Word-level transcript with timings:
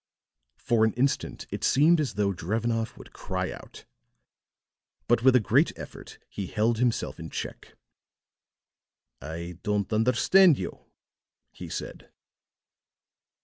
For 0.57 0.83
an 0.83 0.93
instant 0.93 1.45
it 1.51 1.63
seemed 1.63 1.99
as 2.01 2.15
though 2.15 2.33
Drevenoff 2.33 2.97
would 2.97 3.13
cry 3.13 3.51
out, 3.51 3.85
but 5.07 5.21
with 5.21 5.35
a 5.35 5.39
great 5.39 5.71
effort 5.77 6.17
he 6.27 6.47
held 6.47 6.79
himself 6.79 7.19
in 7.19 7.29
check. 7.29 7.77
"I 9.21 9.59
don't 9.61 9.93
understand 9.93 10.57
you," 10.57 10.85
he 11.51 11.69
said. 11.69 12.09